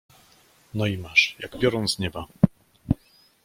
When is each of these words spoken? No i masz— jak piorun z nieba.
No 0.73 0.85
i 0.85 0.97
masz— 0.97 1.35
jak 1.39 1.59
piorun 1.59 1.87
z 1.87 1.99
nieba. 1.99 2.27